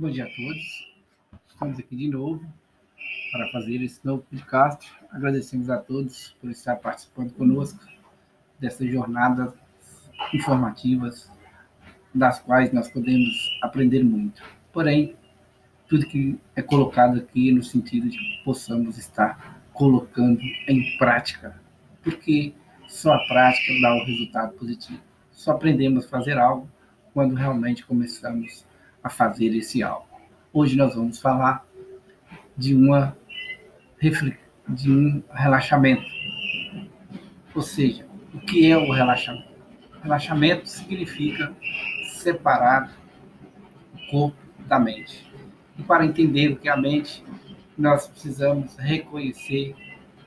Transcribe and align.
Bom 0.00 0.08
dia 0.08 0.24
a 0.24 0.28
todos. 0.28 0.88
Estamos 1.46 1.78
aqui 1.78 1.94
de 1.94 2.08
novo 2.08 2.42
para 3.32 3.46
fazer 3.48 3.82
esse 3.82 4.00
novo 4.02 4.24
podcast. 4.30 4.90
Agradecemos 5.10 5.68
a 5.68 5.76
todos 5.76 6.34
por 6.40 6.50
estar 6.50 6.76
participando 6.76 7.34
conosco 7.34 7.84
dessas 8.58 8.90
jornadas 8.90 9.52
informativas, 10.32 11.30
das 12.14 12.38
quais 12.38 12.72
nós 12.72 12.90
podemos 12.90 13.58
aprender 13.60 14.02
muito. 14.02 14.42
Porém, 14.72 15.14
tudo 15.86 16.06
que 16.06 16.40
é 16.56 16.62
colocado 16.62 17.18
aqui 17.18 17.52
no 17.52 17.62
sentido 17.62 18.08
de 18.08 18.16
que 18.16 18.42
possamos 18.42 18.96
estar 18.96 19.60
colocando 19.74 20.40
em 20.66 20.96
prática, 20.96 21.60
porque 22.02 22.54
só 22.88 23.12
a 23.12 23.26
prática 23.26 23.78
dá 23.82 23.94
o 23.96 24.04
resultado 24.06 24.54
positivo. 24.54 25.02
Só 25.30 25.50
aprendemos 25.52 26.06
a 26.06 26.08
fazer 26.08 26.38
algo 26.38 26.66
quando 27.12 27.34
realmente 27.34 27.84
começamos 27.84 28.64
a 28.64 28.69
fazer 29.08 29.56
esse 29.56 29.82
algo. 29.82 30.06
Hoje 30.52 30.76
nós 30.76 30.94
vamos 30.94 31.20
falar 31.20 31.64
de 32.56 32.74
uma 32.74 33.16
de 34.68 34.90
um 34.90 35.22
relaxamento. 35.32 36.04
Ou 37.54 37.62
seja, 37.62 38.06
o 38.32 38.40
que 38.40 38.70
é 38.70 38.76
o 38.76 38.92
relaxamento? 38.92 39.50
Relaxamento 40.02 40.68
significa 40.68 41.52
separar 42.14 42.90
o 43.94 44.10
corpo 44.10 44.36
da 44.66 44.78
mente. 44.78 45.30
E 45.78 45.82
para 45.82 46.04
entender 46.04 46.52
o 46.52 46.56
que 46.56 46.68
é 46.68 46.72
a 46.72 46.76
mente, 46.76 47.24
nós 47.76 48.06
precisamos 48.06 48.76
reconhecer, 48.76 49.74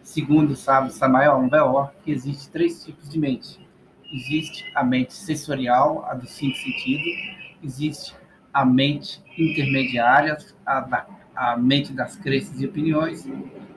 segundo 0.02 0.52
o 0.52 0.56
sábio 0.56 0.92
Samael 0.92 1.48
Beor, 1.50 1.92
que 2.04 2.12
existe 2.12 2.50
três 2.50 2.84
tipos 2.84 3.10
de 3.10 3.20
mente. 3.20 3.60
Existe 4.12 4.66
a 4.76 4.84
mente 4.84 5.14
sensorial, 5.14 6.06
a 6.08 6.14
dos 6.14 6.32
cinco 6.32 6.56
sentidos, 6.58 7.14
existe 7.64 8.16
a 8.54 8.64
mente 8.64 9.22
intermediária, 9.38 10.38
a, 10.66 10.80
da, 10.82 11.08
a 11.36 11.58
mente 11.58 11.92
das 11.92 12.16
crenças 12.16 12.62
e 12.62 12.66
opiniões, 12.66 13.28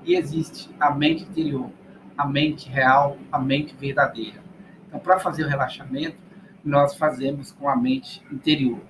e 0.04 0.14
existe 0.14 0.68
a 0.78 0.90
mente 0.90 1.24
interior, 1.24 1.70
a 2.16 2.26
mente 2.26 2.68
real, 2.68 3.16
a 3.32 3.38
mente 3.38 3.74
verdadeira. 3.74 4.44
Então, 4.86 5.00
para 5.00 5.18
fazer 5.18 5.44
o 5.44 5.48
relaxamento, 5.48 6.16
nós 6.64 6.96
fazemos 6.96 7.52
com 7.52 7.68
a 7.68 7.76
mente 7.76 8.22
interior. 8.30 8.80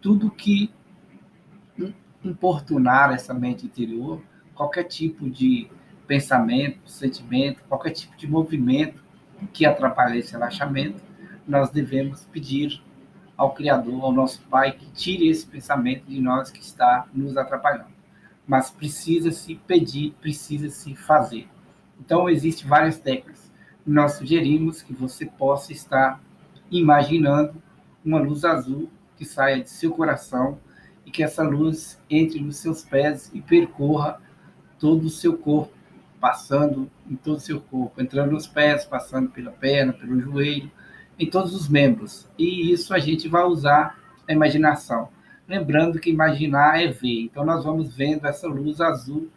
Tudo 0.00 0.30
que 0.30 0.72
importunar 2.24 3.12
essa 3.12 3.34
mente 3.34 3.66
interior, 3.66 4.22
qualquer 4.54 4.84
tipo 4.84 5.28
de 5.28 5.68
pensamento, 6.06 6.88
sentimento, 6.88 7.62
qualquer 7.68 7.90
tipo 7.90 8.16
de 8.16 8.26
movimento 8.26 9.02
que 9.52 9.66
atrapalhe 9.66 10.18
esse 10.18 10.32
relaxamento, 10.32 11.02
nós 11.46 11.70
devemos 11.70 12.24
pedir 12.26 12.80
ao 13.42 13.52
Criador, 13.52 14.04
ao 14.04 14.12
nosso 14.12 14.40
Pai, 14.42 14.70
que 14.70 14.86
tire 14.92 15.28
esse 15.28 15.44
pensamento 15.44 16.04
de 16.06 16.20
nós 16.20 16.48
que 16.48 16.60
está 16.60 17.08
nos 17.12 17.36
atrapalhando. 17.36 17.90
Mas 18.46 18.70
precisa-se 18.70 19.56
pedir, 19.66 20.14
precisa-se 20.20 20.94
fazer. 20.94 21.48
Então, 21.98 22.28
existem 22.28 22.68
várias 22.68 23.00
técnicas. 23.00 23.50
Nós 23.84 24.12
sugerimos 24.12 24.80
que 24.80 24.92
você 24.92 25.26
possa 25.26 25.72
estar 25.72 26.20
imaginando 26.70 27.60
uma 28.04 28.20
luz 28.20 28.44
azul 28.44 28.88
que 29.16 29.24
saia 29.24 29.60
de 29.60 29.70
seu 29.70 29.90
coração 29.90 30.60
e 31.04 31.10
que 31.10 31.24
essa 31.24 31.42
luz 31.42 32.00
entre 32.08 32.38
nos 32.38 32.58
seus 32.58 32.84
pés 32.84 33.28
e 33.34 33.42
percorra 33.42 34.20
todo 34.78 35.06
o 35.06 35.10
seu 35.10 35.36
corpo, 35.36 35.72
passando 36.20 36.88
em 37.10 37.16
todo 37.16 37.38
o 37.38 37.40
seu 37.40 37.60
corpo, 37.60 38.00
entrando 38.00 38.30
nos 38.30 38.46
pés, 38.46 38.84
passando 38.84 39.30
pela 39.30 39.50
perna, 39.50 39.92
pelo 39.92 40.20
joelho, 40.20 40.70
em 41.18 41.28
todos 41.28 41.54
os 41.54 41.68
membros. 41.68 42.28
E 42.38 42.72
isso 42.72 42.94
a 42.94 42.98
gente 42.98 43.28
vai 43.28 43.44
usar 43.44 43.98
a 44.26 44.32
imaginação. 44.32 45.08
Lembrando 45.46 45.98
que 45.98 46.10
imaginar 46.10 46.80
é 46.80 46.88
ver. 46.88 47.24
Então, 47.24 47.44
nós 47.44 47.64
vamos 47.64 47.94
vendo 47.94 48.26
essa 48.26 48.46
luz 48.46 48.80
azul 48.80 49.28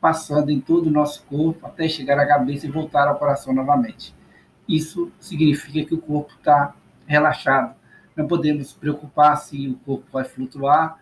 passando 0.00 0.50
em 0.50 0.60
todo 0.60 0.88
o 0.88 0.90
nosso 0.90 1.24
corpo 1.24 1.66
até 1.66 1.88
chegar 1.88 2.18
à 2.18 2.26
cabeça 2.26 2.66
e 2.66 2.70
voltar 2.70 3.08
ao 3.08 3.18
coração 3.18 3.54
novamente. 3.54 4.14
Isso 4.68 5.10
significa 5.18 5.84
que 5.86 5.94
o 5.94 6.00
corpo 6.00 6.34
está 6.34 6.74
relaxado. 7.06 7.74
Não 8.14 8.26
podemos 8.26 8.72
preocupar 8.72 9.36
se 9.38 9.68
o 9.68 9.76
corpo 9.76 10.04
vai 10.12 10.24
flutuar, 10.24 10.98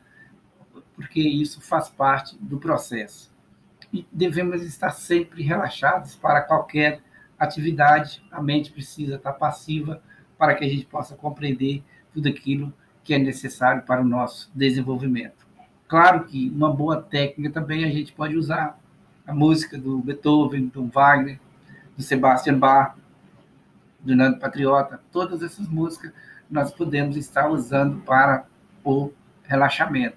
porque 0.94 1.21
isso 1.21 1.60
faz 1.60 1.88
parte 1.88 2.37
do 2.41 2.59
processo. 2.59 3.32
E 3.92 4.06
devemos 4.10 4.62
estar 4.62 4.91
sempre 4.91 5.42
relaxados 5.42 6.15
para 6.15 6.41
qualquer 6.41 7.00
atividade. 7.38 8.25
A 8.31 8.41
mente 8.41 8.72
precisa 8.72 9.16
estar 9.16 9.32
passiva 9.32 10.00
para 10.42 10.56
que 10.56 10.64
a 10.64 10.69
gente 10.69 10.84
possa 10.86 11.14
compreender 11.14 11.84
tudo 12.12 12.28
aquilo 12.28 12.75
que 13.04 13.14
é 13.14 13.19
necessário 13.19 13.82
para 13.82 14.00
o 14.00 14.04
nosso 14.04 14.50
desenvolvimento. 14.53 15.47
Claro 15.86 16.25
que 16.25 16.50
uma 16.50 16.69
boa 16.69 17.00
técnica 17.00 17.48
também 17.48 17.84
a 17.84 17.88
gente 17.88 18.12
pode 18.12 18.36
usar 18.36 18.76
a 19.25 19.32
música 19.32 19.78
do 19.78 20.00
Beethoven, 20.00 20.66
do 20.66 20.84
Wagner, 20.86 21.38
do 21.97 22.03
Sebastian 22.03 22.58
Bach, 22.58 22.97
do 24.00 24.16
Nando 24.16 24.41
Patriota, 24.41 25.00
todas 25.12 25.44
essas 25.44 25.69
músicas 25.69 26.12
nós 26.50 26.72
podemos 26.72 27.16
estar 27.16 27.48
usando 27.48 28.00
para 28.00 28.44
o 28.82 29.12
relaxamento. 29.44 30.16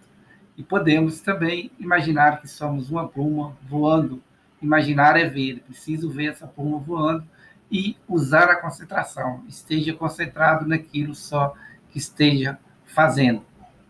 E 0.57 0.63
podemos 0.63 1.21
também 1.21 1.69
imaginar 1.79 2.41
que 2.41 2.47
somos 2.47 2.89
uma 2.89 3.07
pluma 3.07 3.55
voando. 3.61 4.23
Imaginar 4.59 5.19
é 5.19 5.29
ver, 5.29 5.59
preciso 5.59 6.09
ver 6.09 6.31
essa 6.31 6.47
pluma 6.47 6.79
voando 6.79 7.23
e 7.71 7.97
usar 8.07 8.49
a 8.49 8.55
concentração. 8.55 9.43
Esteja 9.47 9.93
concentrado 9.93 10.67
naquilo 10.67 11.15
só 11.15 11.53
que 11.89 11.97
esteja 11.97 12.57
fazendo. 12.85 13.43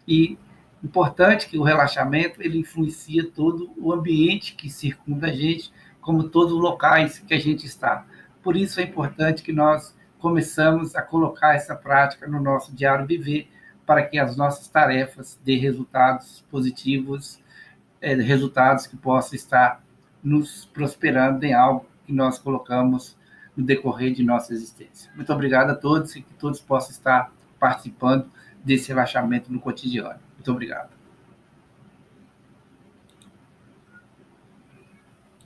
E 0.08 0.38
importante 0.84 1.48
que 1.48 1.58
o 1.58 1.64
relaxamento 1.64 2.42
ele 2.42 2.60
influencia 2.60 3.30
todo 3.30 3.72
o 3.78 3.92
ambiente 3.92 4.56
que 4.56 4.70
circunda 4.70 5.28
a 5.28 5.32
gente, 5.32 5.74
como 6.00 6.30
todos 6.30 6.54
os 6.54 6.60
locais 6.60 7.20
que 7.20 7.34
a 7.34 7.40
gente 7.40 7.66
está. 7.66 8.06
Por 8.44 8.56
isso 8.56 8.80
é 8.80 8.84
importante 8.84 9.42
que 9.42 9.52
nós 9.52 9.96
começamos 10.20 10.96
a 10.96 11.02
colocar 11.02 11.56
essa 11.56 11.76
prática 11.76 12.28
no 12.28 12.40
nosso 12.40 12.74
diário 12.74 13.06
viver 13.06 13.50
para 13.86 14.04
que 14.04 14.18
as 14.18 14.36
nossas 14.36 14.68
tarefas 14.68 15.40
dê 15.44 15.56
resultados 15.58 16.44
positivos, 16.50 17.40
é, 18.02 18.14
resultados 18.16 18.88
que 18.88 18.96
possam 18.96 19.36
estar 19.36 19.84
nos 20.24 20.66
prosperando 20.66 21.44
em 21.44 21.54
algo 21.54 21.86
que 22.06 22.14
nós 22.14 22.40
colocamos 22.40 23.16
no 23.56 23.66
decorrer 23.66 24.14
de 24.14 24.24
nossa 24.24 24.54
existência. 24.54 25.12
Muito 25.16 25.32
obrigado 25.32 25.70
a 25.70 25.76
todos 25.76 26.16
e 26.16 26.22
que 26.22 26.34
todos 26.34 26.60
possam 26.60 26.92
estar 26.92 27.32
participando 27.60 28.30
desse 28.64 28.90
relaxamento 28.90 29.52
no 29.52 29.60
cotidiano. 29.60 30.20
Muito 30.36 30.52
obrigado. 30.52 30.90